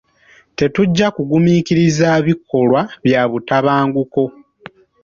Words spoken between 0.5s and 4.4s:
Tetujja kugumiikiriza bikolwa bya butabanguko.